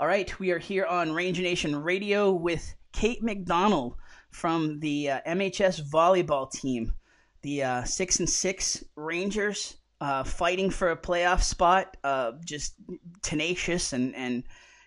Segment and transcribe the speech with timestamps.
[0.00, 3.96] All right, we are here on Ranger Nation Radio with Kate McDonnell
[4.30, 6.94] from the uh, MHS volleyball team,
[7.42, 11.96] the uh, six and six Rangers, uh, fighting for a playoff spot.
[12.02, 12.74] Uh, just
[13.20, 14.44] tenacious and and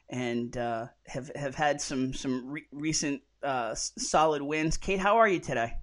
[0.09, 4.75] and uh, have have had some some re- recent uh, solid wins.
[4.75, 5.73] Kate, how are you today?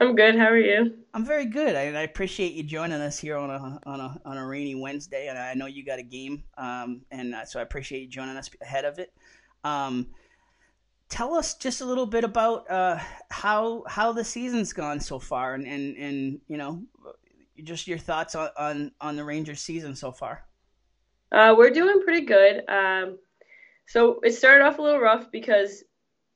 [0.00, 0.36] I'm good.
[0.36, 0.94] How are you?
[1.12, 1.74] I'm very good.
[1.74, 5.26] I, I, appreciate you joining us here on a on a on a rainy Wednesday,
[5.26, 8.36] and I know you got a game, um, and uh, so I appreciate you joining
[8.36, 9.12] us ahead of it.
[9.64, 10.06] Um,
[11.08, 15.54] tell us just a little bit about uh, how how the season's gone so far,
[15.54, 16.84] and and, and you know,
[17.64, 20.44] just your thoughts on, on on the Rangers season so far.
[21.32, 22.62] Uh, we're doing pretty good.
[22.68, 23.18] Um,
[23.86, 25.82] so it started off a little rough because,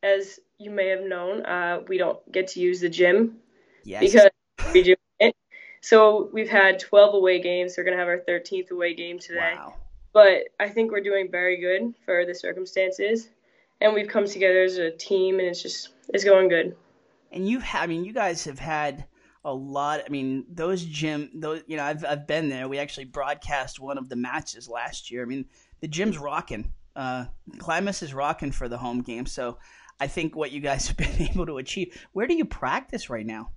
[0.02, 3.38] as you may have known, uh, we don't get to use the gym
[3.84, 4.00] Yes.
[4.00, 4.28] because
[4.72, 5.34] we do it.
[5.80, 7.74] So we've had 12 away games.
[7.76, 9.52] We're going to have our 13th away game today.
[9.54, 9.74] Wow.
[10.12, 13.28] But I think we're doing very good for the circumstances.
[13.80, 16.76] And we've come together as a team, and it's just, it's going good.
[17.32, 19.06] And you've had, I mean, you guys have had
[19.44, 20.02] a lot.
[20.06, 22.68] I mean, those gym, those, you know, I've, I've been there.
[22.68, 25.22] We actually broadcast one of the matches last year.
[25.22, 25.46] I mean,
[25.80, 26.72] the gym's rocking.
[26.94, 27.24] Uh,
[27.56, 29.26] Klimas is rocking for the home game.
[29.26, 29.58] So
[29.98, 32.06] I think what you guys have been able to achieve.
[32.12, 33.50] Where do you practice right now?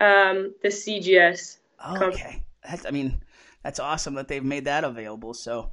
[0.00, 1.58] Um, the CGS.
[1.84, 2.42] Oh, okay.
[2.68, 3.20] That's, I mean,
[3.62, 5.34] that's awesome that they've made that available.
[5.34, 5.72] So,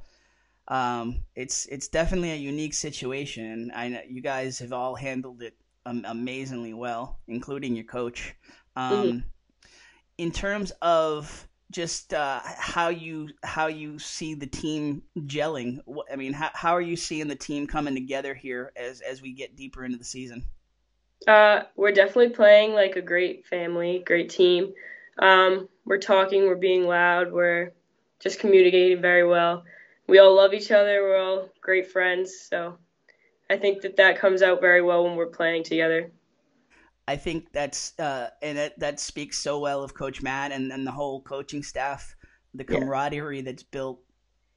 [0.68, 3.72] um, it's it's definitely a unique situation.
[3.74, 5.54] I know you guys have all handled it
[5.86, 8.34] um, amazingly well, including your coach.
[8.76, 9.18] Um, mm-hmm.
[10.18, 15.78] In terms of just uh, how you how you see the team gelling,
[16.12, 19.32] I mean, how how are you seeing the team coming together here as as we
[19.32, 20.44] get deeper into the season?
[21.26, 24.72] Uh, we're definitely playing like a great family, great team.
[25.18, 27.72] Um, we're talking, we're being loud, we're
[28.20, 29.64] just communicating very well.
[30.06, 31.02] We all love each other.
[31.02, 32.34] We're all great friends.
[32.48, 32.78] So
[33.50, 36.10] I think that that comes out very well when we're playing together.
[37.06, 40.86] I think that's uh, and it, that speaks so well of Coach Matt and, and
[40.86, 42.14] the whole coaching staff,
[42.54, 43.44] the camaraderie yeah.
[43.44, 44.00] that's built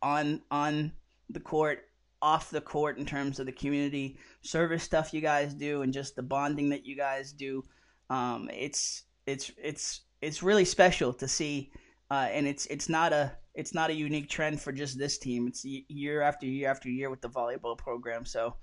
[0.02, 0.91] on on
[1.30, 1.86] the court
[2.22, 6.16] off the court in terms of the community service stuff you guys do and just
[6.16, 7.64] the bonding that you guys do.
[8.09, 11.72] Um, it's it's it's it's really special to see,
[12.10, 15.48] uh, and it's it's not a it's not a unique trend for just this team.
[15.48, 18.26] It's year after year after year with the volleyball program.
[18.26, 18.56] So,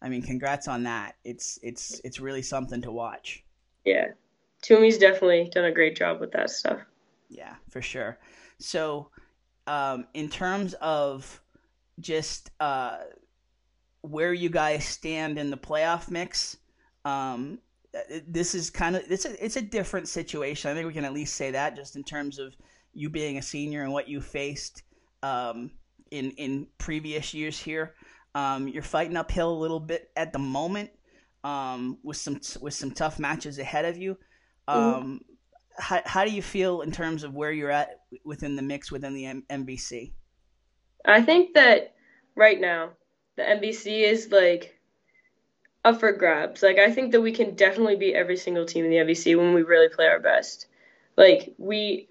[0.00, 1.16] I mean, congrats on that.
[1.24, 3.44] It's it's it's really something to watch.
[3.84, 4.08] Yeah,
[4.62, 6.80] Toomey's definitely done a great job with that stuff.
[7.28, 8.18] Yeah, for sure.
[8.58, 9.10] So,
[9.66, 11.41] um, in terms of
[12.00, 12.98] just uh,
[14.02, 16.56] where you guys stand in the playoff mix.
[17.04, 17.58] Um,
[18.26, 20.70] this is kind of it's a it's a different situation.
[20.70, 22.54] I think we can at least say that just in terms of
[22.94, 24.82] you being a senior and what you faced
[25.22, 25.70] um,
[26.10, 27.94] in in previous years here.
[28.34, 30.90] Um, you're fighting uphill a little bit at the moment
[31.44, 34.16] um, with some with some tough matches ahead of you.
[34.68, 34.94] Mm-hmm.
[34.94, 35.20] Um,
[35.78, 39.14] how, how do you feel in terms of where you're at within the mix within
[39.14, 40.12] the M- MVC?
[41.04, 41.94] I think that
[42.36, 42.90] right now
[43.36, 44.78] the MVC is like
[45.84, 46.62] up for grabs.
[46.62, 49.54] Like I think that we can definitely beat every single team in the MVC when
[49.54, 50.66] we really play our best.
[51.16, 52.08] Like we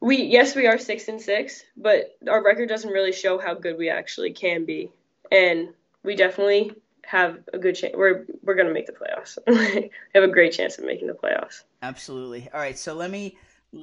[0.00, 3.78] we yes we are six and six, but our record doesn't really show how good
[3.78, 4.90] we actually can be,
[5.30, 5.68] and
[6.02, 6.72] we definitely
[7.04, 7.94] have a good chance.
[7.96, 9.38] We're we're gonna make the playoffs.
[9.46, 11.62] we have a great chance of making the playoffs.
[11.82, 12.48] Absolutely.
[12.52, 13.38] All right, so let me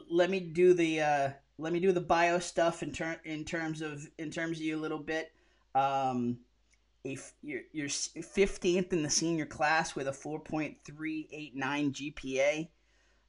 [0.10, 3.82] let me do the uh, let me do the bio stuff in ter- in terms
[3.82, 5.32] of in terms of you a little bit.
[5.76, 6.40] Um,
[7.04, 11.92] if you're you're fifteenth in the senior class with a four point three eight nine
[11.92, 12.70] GPA.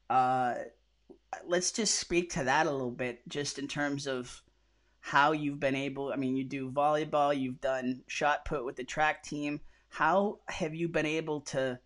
[0.09, 0.55] Uh,
[1.47, 4.43] let's just speak to that a little bit, just in terms of
[5.01, 6.13] how you've been able.
[6.13, 9.61] I mean, you do volleyball, you've done shot put with the track team.
[9.89, 11.79] How have you been able to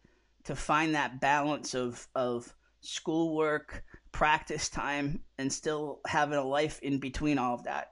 [0.44, 3.84] to find that balance of of schoolwork,
[4.14, 7.90] practice time and still having a life in between all of that?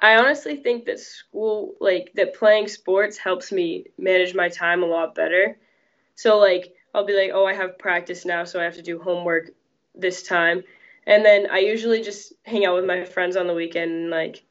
[0.00, 4.86] I honestly think that school, like that playing sports helps me manage my time a
[4.86, 5.58] lot better.
[6.14, 8.98] So, like, I'll be like, oh, I have practice now, so I have to do
[8.98, 9.50] homework
[9.94, 10.64] this time.
[11.06, 14.44] And then I usually just hang out with my friends on the weekend and, like,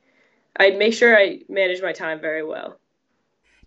[0.59, 2.79] I make sure I manage my time very well.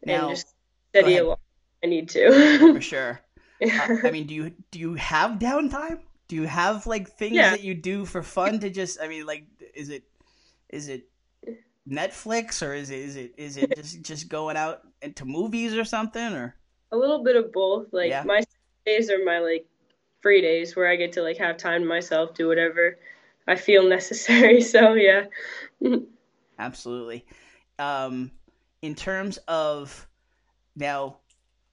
[0.05, 0.55] Now, and just
[0.91, 1.41] study a lot.
[1.83, 2.75] I need to.
[2.75, 3.21] For sure.
[3.63, 5.99] Uh, I mean, do you do you have downtime?
[6.31, 7.51] Do you have like things yeah.
[7.51, 9.45] that you do for fun to just i mean like
[9.75, 10.05] is it
[10.69, 11.09] is it
[11.89, 15.85] netflix or is it is it is it just just going out into movies or
[15.85, 16.55] something or
[16.93, 18.23] a little bit of both like yeah.
[18.25, 18.41] my
[18.87, 19.67] days are my like
[20.21, 22.97] free days where i get to like have time to myself do whatever
[23.49, 25.25] i feel necessary so yeah
[26.61, 27.25] absolutely
[27.81, 28.31] um
[28.83, 30.07] in terms of
[30.77, 31.19] now,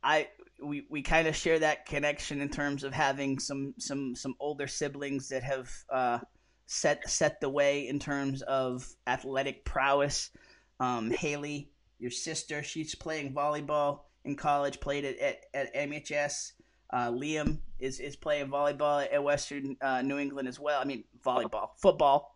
[0.03, 0.27] I
[0.61, 4.67] we, we kind of share that connection in terms of having some some some older
[4.67, 6.19] siblings that have uh,
[6.65, 10.31] set set the way in terms of athletic prowess.
[10.79, 11.69] Um, Haley,
[11.99, 16.51] your sister, she's playing volleyball in college, played it at, at MHS.
[16.93, 20.79] Uh, Liam is, is playing volleyball at Western uh, New England as well.
[20.79, 22.33] I mean, volleyball, football.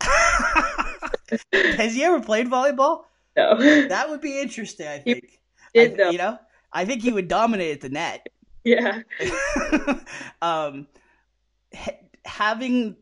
[1.52, 3.02] Has he ever played volleyball?
[3.36, 3.56] No.
[3.88, 4.86] That would be interesting.
[4.86, 5.40] I think.
[5.74, 6.38] Did I- you know,
[6.72, 8.26] I think he would dominate at the net.
[8.64, 9.02] Yeah.
[10.42, 10.86] um,
[11.74, 12.96] ha- having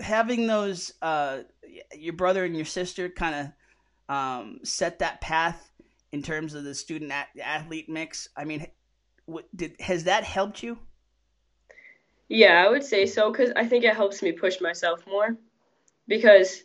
[0.00, 1.40] having those uh,
[1.96, 3.34] your brother and your sister kind
[4.08, 5.70] of um, set that path
[6.12, 8.28] in terms of the student a- athlete mix.
[8.36, 8.66] I mean,
[9.26, 10.78] what, did has that helped you?
[12.28, 15.36] Yeah, I would say so because I think it helps me push myself more.
[16.06, 16.62] Because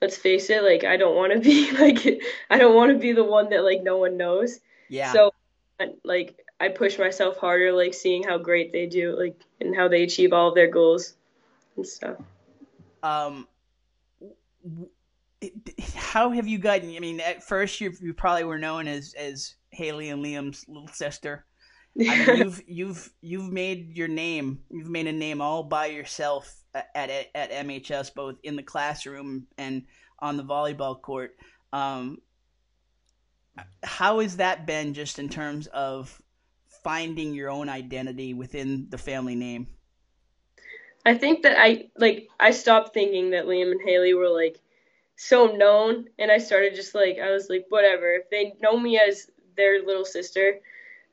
[0.00, 3.12] let's face it, like I don't want to be like I don't want to be
[3.12, 4.60] the one that like no one knows.
[4.88, 5.12] Yeah.
[5.12, 5.32] So
[6.04, 10.02] like I push myself harder, like seeing how great they do, like and how they
[10.02, 11.14] achieve all of their goals
[11.76, 12.16] and stuff.
[13.02, 13.46] um,
[15.94, 16.94] how have you gotten?
[16.96, 20.88] I mean, at first you you probably were known as as Haley and Liam's little
[20.88, 21.44] sister.
[21.98, 24.60] I mean, you've you've you've made your name.
[24.70, 29.46] You've made a name all by yourself at at, at MHS, both in the classroom
[29.58, 29.82] and
[30.20, 31.36] on the volleyball court.
[31.72, 32.18] Um,
[33.82, 36.20] how has that been, just in terms of
[36.82, 39.66] finding your own identity within the family name?
[41.04, 44.60] I think that I like I stopped thinking that Liam and Haley were like
[45.14, 48.98] so known and I started just like I was like whatever if they know me
[48.98, 50.58] as their little sister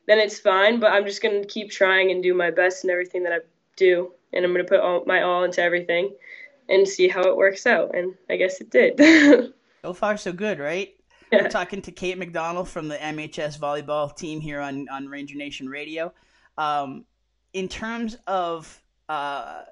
[0.06, 2.90] then it's fine but I'm just going to keep trying and do my best in
[2.90, 3.38] everything that I
[3.76, 6.12] do and I'm going to put all my all into everything
[6.68, 9.54] and see how it works out and I guess it did.
[9.84, 10.94] So far, so good, right?
[11.42, 15.68] We're talking to Kate McDonnell from the MHS volleyball team here on, on Ranger Nation
[15.68, 16.12] Radio.
[16.58, 17.04] Um,
[17.52, 19.62] in terms of uh,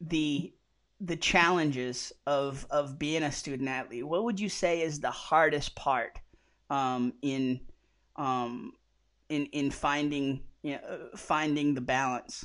[0.00, 0.52] the
[1.00, 5.74] the challenges of of being a student athlete, what would you say is the hardest
[5.74, 6.18] part
[6.70, 7.60] um, in
[8.16, 8.72] um,
[9.28, 12.44] in in finding you know, finding the balance?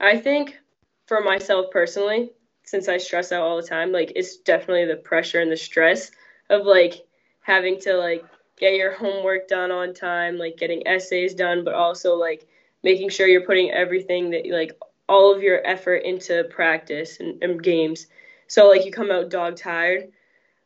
[0.00, 0.58] I think
[1.06, 2.30] for myself personally,
[2.64, 6.10] since I stress out all the time, like it's definitely the pressure and the stress
[6.52, 7.04] of like
[7.40, 8.24] having to like
[8.56, 12.46] get your homework done on time, like getting essays done, but also like
[12.82, 14.78] making sure you're putting everything that like
[15.08, 18.06] all of your effort into practice and, and games.
[18.46, 20.12] So like you come out dog tired,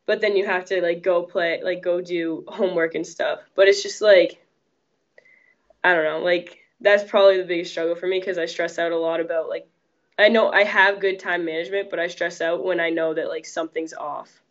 [0.06, 3.40] but then you have to like go play, like go do homework and stuff.
[3.54, 4.42] But it's just like
[5.82, 8.92] I don't know, like that's probably the biggest struggle for me because I stress out
[8.92, 9.68] a lot about like
[10.18, 13.28] I know I have good time management, but I stress out when I know that
[13.28, 14.42] like something's off.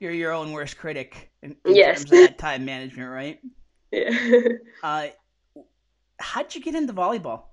[0.00, 2.04] You're your own worst critic in, in Yes.
[2.04, 3.40] terms of that time management, right?
[3.92, 4.10] Yeah.
[4.82, 5.08] Uh,
[6.20, 7.44] how'd you get into volleyball?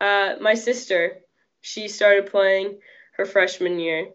[0.00, 1.18] uh, my sister,
[1.60, 2.78] she started playing
[3.16, 4.08] her freshman year.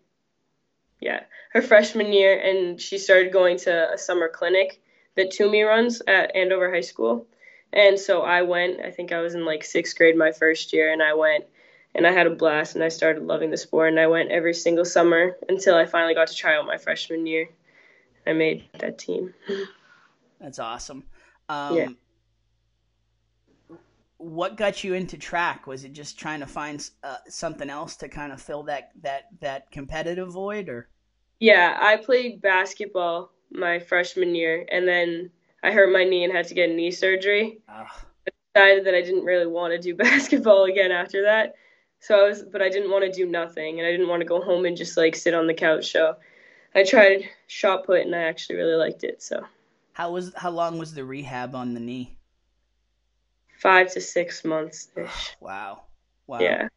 [1.00, 4.81] Yeah, her freshman year, and she started going to a summer clinic
[5.16, 7.28] that Toomey runs at Andover High School.
[7.74, 8.80] And so I went.
[8.80, 11.45] I think I was in like sixth grade my first year, and I went,
[11.95, 14.54] and I had a blast, and I started loving the sport, and I went every
[14.54, 17.50] single summer until I finally got to try out my freshman year.
[18.25, 19.34] I made that team.
[20.40, 21.04] That's awesome.
[21.50, 21.88] Um, Yeah.
[24.18, 25.68] What got you into track?
[25.68, 29.28] Was it just trying to find uh, something else to kind of fill that that
[29.42, 30.88] that competitive void, or
[31.42, 35.30] Yeah, I played basketball my freshman year, and then
[35.62, 37.59] I hurt my knee and had to get knee surgery.
[37.68, 37.83] uh,
[38.56, 41.56] Decided that I didn't really want to do basketball again after that.
[42.04, 44.28] So I was, but I didn't want to do nothing, and I didn't want to
[44.28, 45.92] go home and just like sit on the couch.
[45.92, 46.18] So
[46.76, 49.24] I tried shot put, and I actually really liked it.
[49.24, 49.45] So
[49.94, 52.18] how was how long was the rehab on the knee?
[53.64, 55.36] five to six months ish.
[55.40, 55.83] Wow,
[56.28, 56.40] wow.
[56.42, 56.68] Yeah,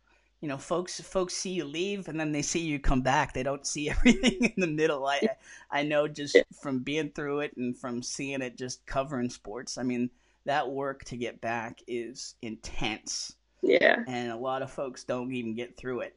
[0.40, 3.34] You know, folks folks see you leave and then they see you come back.
[3.34, 5.04] They don't see everything in the middle.
[5.06, 5.30] I
[5.72, 9.76] I know just from being through it and from seeing it just covering sports.
[9.76, 10.10] I mean,
[10.44, 13.34] that work to get back is intense.
[13.66, 16.16] Yeah, and a lot of folks don't even get through it.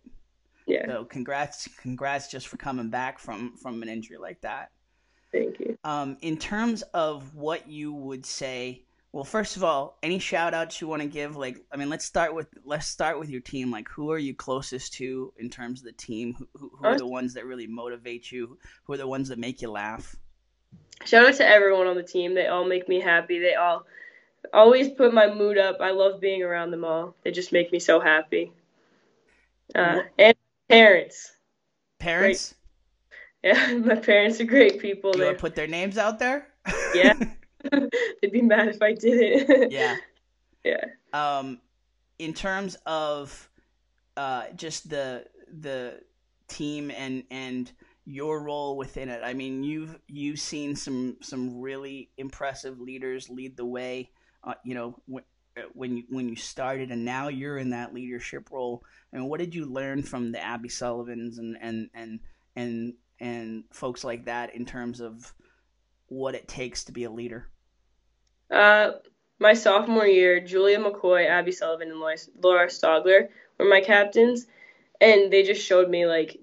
[0.68, 0.86] yeah.
[0.86, 4.72] So congrats, congrats just for coming back from from an injury like that.
[5.32, 5.78] Thank you.
[5.84, 10.80] Um, in terms of what you would say, well, first of all, any shout outs
[10.82, 11.36] you want to give?
[11.36, 13.72] Like, I mean, let's start with let's start with your team.
[13.72, 16.36] Like, who are you closest to in terms of the team?
[16.36, 18.58] Who, who, who are the ones that really motivate you?
[18.84, 20.16] Who are the ones that make you laugh?
[21.06, 22.36] Shout out to everyone on the team.
[22.36, 23.40] They all make me happy.
[23.40, 23.86] They all
[24.54, 25.78] always put my mood up.
[25.80, 27.16] I love being around them all.
[27.24, 28.52] They just make me so happy.
[29.76, 30.36] Uh, and
[30.68, 31.32] parents.
[32.00, 32.56] Parents.
[33.44, 35.12] Yeah, my parents are great people.
[35.14, 36.48] You They want to put their names out there?
[36.94, 37.14] Yeah.
[38.22, 39.72] they'd be mad if I didn't.
[39.72, 39.98] yeah.
[40.64, 40.84] Yeah.
[41.14, 41.60] Um,
[42.18, 43.50] in terms of
[44.18, 45.26] uh, just the
[45.62, 46.02] the
[46.48, 47.72] team and and
[48.06, 49.22] your role within it.
[49.24, 54.10] I mean, you've you've seen some some really impressive leaders lead the way.
[54.44, 55.24] Uh, you know, when,
[55.74, 58.84] when you when you started, and now you're in that leadership role.
[59.12, 62.20] and what did you learn from the Abby Sullivans and and and
[62.56, 65.34] and and folks like that in terms of
[66.08, 67.50] what it takes to be a leader?
[68.50, 68.92] Uh,
[69.40, 74.48] my sophomore year, Julia McCoy, Abby Sullivan, and Laura Stogler were my captains,
[75.00, 76.40] and they just showed me like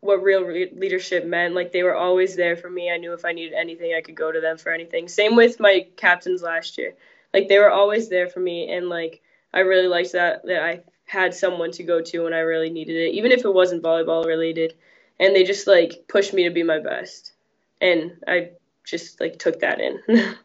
[0.00, 1.54] what real re- leadership meant.
[1.54, 2.90] Like they were always there for me.
[2.90, 5.08] I knew if I needed anything, I could go to them for anything.
[5.08, 6.94] Same with my captains last year.
[7.32, 10.82] Like they were always there for me, and like I really liked that that I
[11.06, 14.24] had someone to go to when I really needed it, even if it wasn't volleyball
[14.24, 14.74] related.
[15.18, 17.32] And they just like pushed me to be my best,
[17.80, 18.50] and I
[18.84, 20.00] just like took that in.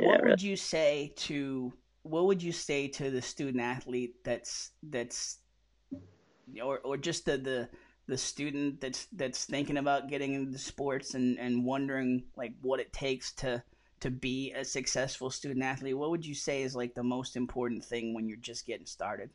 [0.00, 5.38] what would you say to what would you say to the student athlete that's that's
[6.62, 7.68] or or just the the
[8.06, 12.92] the student that's that's thinking about getting into sports and and wondering like what it
[12.92, 13.62] takes to
[14.00, 17.84] to be a successful student athlete what would you say is like the most important
[17.84, 19.30] thing when you're just getting started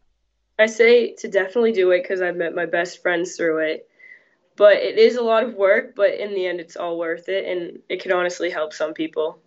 [0.60, 3.88] i say to definitely do it because i've met my best friends through it
[4.56, 7.46] but it is a lot of work but in the end it's all worth it
[7.46, 9.40] and it can honestly help some people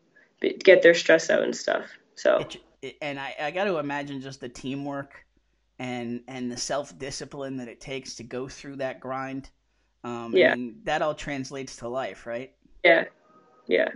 [0.64, 4.20] get their stress out and stuff so it, it, and i i got to imagine
[4.20, 5.26] just the teamwork
[5.78, 9.50] and and the self discipline that it takes to go through that grind.
[10.04, 12.52] Um, yeah, and that all translates to life, right?
[12.84, 13.04] Yeah,
[13.66, 13.88] yeah.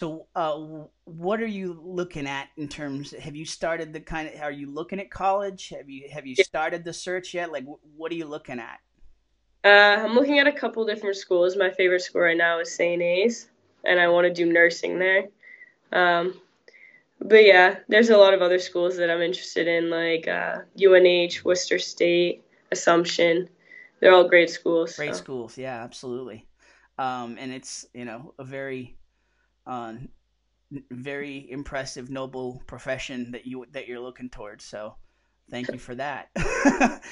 [0.00, 0.56] So, uh,
[1.04, 3.10] what are you looking at in terms?
[3.10, 4.40] Have you started the kind of?
[4.40, 5.68] Are you looking at college?
[5.76, 7.52] Have you have you started the search yet?
[7.52, 7.66] Like,
[7.98, 8.78] what are you looking at?
[9.62, 11.54] Uh, I'm looking at a couple different schools.
[11.54, 13.02] My favorite school right now is St.
[13.02, 13.50] A's,
[13.84, 15.28] and I want to do nursing there.
[15.92, 16.40] Um,
[17.20, 21.44] but yeah, there's a lot of other schools that I'm interested in, like uh, UNH,
[21.44, 22.42] Worcester State,
[22.72, 23.50] Assumption.
[24.00, 24.96] They're all great schools.
[24.96, 25.20] Great so.
[25.20, 26.46] schools, yeah, absolutely.
[26.98, 28.96] Um, and it's you know a very,
[29.70, 29.92] uh,
[30.90, 34.64] very impressive, noble profession that you that you're looking towards.
[34.64, 34.96] So,
[35.48, 36.30] thank you for that.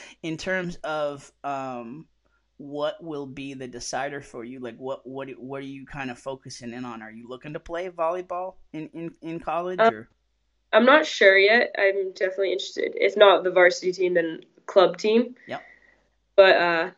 [0.22, 2.06] in terms of um,
[2.56, 4.58] what will be the decider for you?
[4.58, 7.00] Like what what what are you kind of focusing in on?
[7.00, 10.06] Are you looking to play volleyball in in, in college um.
[10.70, 11.74] I'm not sure yet.
[11.78, 12.92] I'm definitely interested.
[12.96, 15.34] If not the varsity team, then club team.
[15.46, 15.62] Yep.
[16.36, 16.90] But uh,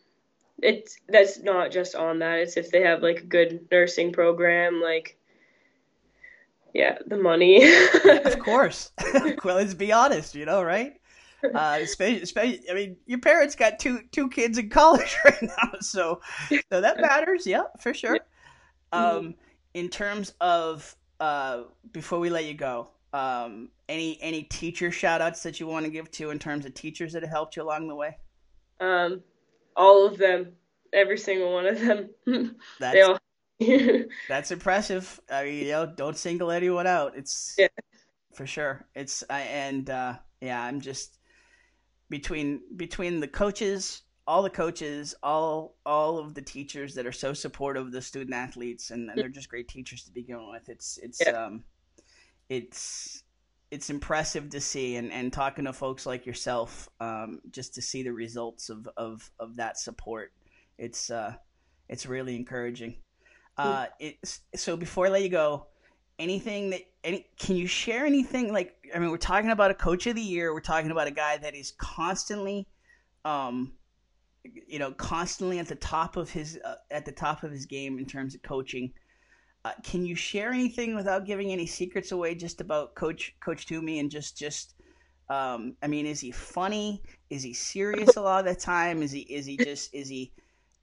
[0.60, 2.40] it's that's not just on that.
[2.40, 5.19] It's if they have like a good nursing program, like
[6.74, 7.62] yeah, the money.
[7.62, 8.92] yeah, of course.
[9.44, 10.94] well, let's be honest, you know, right?
[11.42, 15.72] Uh, especially, especially, I mean, your parents got two two kids in college right now,
[15.80, 16.20] so
[16.70, 17.46] so that matters.
[17.46, 18.18] Yeah, for sure.
[18.92, 19.16] Mm-hmm.
[19.16, 19.34] Um,
[19.74, 21.62] in terms of uh,
[21.92, 25.90] before we let you go, um, any any teacher shout outs that you want to
[25.90, 28.16] give to in terms of teachers that have helped you along the way?
[28.80, 29.22] Um,
[29.76, 30.52] all of them,
[30.92, 32.10] every single one of them.
[32.78, 33.18] That's, all...
[34.28, 35.20] that's impressive.
[35.30, 37.16] I mean, you know, don't single anyone out.
[37.16, 37.68] It's yeah.
[38.34, 38.86] for sure.
[38.94, 41.18] It's I and uh, yeah, I'm just
[42.08, 47.32] between between the coaches, all the coaches, all all of the teachers that are so
[47.32, 50.68] supportive of the student athletes, and, and they're just great teachers to begin with.
[50.68, 51.32] It's it's yeah.
[51.32, 51.64] um,
[52.48, 53.22] it's
[53.70, 58.02] it's impressive to see, and, and talking to folks like yourself, um, just to see
[58.02, 60.32] the results of, of, of that support.
[60.76, 61.34] It's uh,
[61.88, 62.96] it's really encouraging.
[63.60, 65.66] Uh, it's, so before I let you go,
[66.18, 70.06] anything that any can you share anything like I mean we're talking about a coach
[70.06, 70.52] of the year.
[70.52, 72.66] We're talking about a guy that is constantly
[73.24, 73.72] um
[74.44, 77.98] you know constantly at the top of his uh, at the top of his game
[77.98, 78.92] in terms of coaching.
[79.64, 83.98] Uh, can you share anything without giving any secrets away just about coach coach Toomey
[83.98, 84.74] and just just
[85.28, 87.02] um I mean is he funny?
[87.30, 89.02] Is he serious a lot of the time?
[89.02, 90.32] Is he is he just is he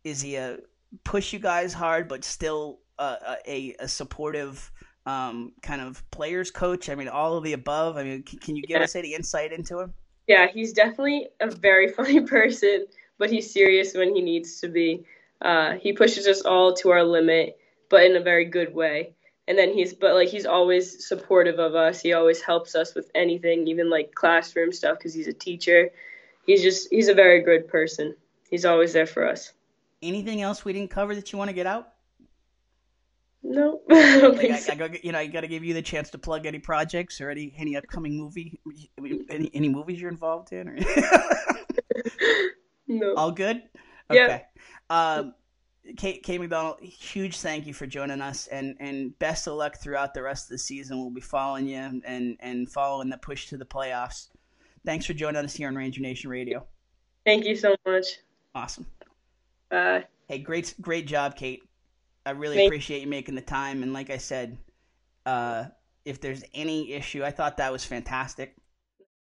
[0.04, 0.58] is he a
[1.04, 4.72] push you guys hard but still uh, a a supportive
[5.06, 6.90] um, kind of players coach?
[6.90, 7.98] I mean, all of the above.
[7.98, 8.84] I mean, can, can you give yeah.
[8.84, 9.94] us any insight into him?
[10.28, 12.86] Yeah, he's definitely a very funny person,
[13.18, 15.06] but he's serious when he needs to be.
[15.42, 17.58] Uh, he pushes us all to our limit,
[17.90, 19.14] but in a very good way.
[19.48, 22.02] And then he's, but like he's always supportive of us.
[22.02, 25.90] He always helps us with anything, even like classroom stuff, because he's a teacher.
[26.46, 28.16] He's just, he's a very good person.
[28.50, 29.54] He's always there for us.
[30.02, 31.94] Anything else we didn't cover that you want to get out?
[33.44, 34.74] No, I don't like think I, so.
[34.74, 37.30] I you know, I got to give you the chance to plug any projects or
[37.30, 38.60] any any upcoming movie,
[39.30, 40.68] any any movies you're involved in.
[40.68, 40.78] Or...
[42.88, 43.14] no.
[43.16, 43.64] All good.
[44.10, 44.44] Okay.
[44.90, 45.16] Yeah.
[45.16, 45.34] Um,
[45.96, 50.14] Kate, Kate McDonnell, huge thank you for joining us, and, and best of luck throughout
[50.14, 50.98] the rest of the season.
[50.98, 54.28] We'll be following you and, and following the push to the playoffs.
[54.86, 56.66] Thanks for joining us here on Ranger Nation Radio.
[57.26, 58.06] Thank you so much.
[58.54, 58.86] Awesome.
[59.70, 60.08] Bye.
[60.28, 61.64] Hey, great great job, Kate.
[62.26, 63.84] I really appreciate you making the time.
[63.84, 64.58] And like I said,
[65.26, 65.66] uh,
[66.06, 68.56] if there's any issue, I thought that was fantastic.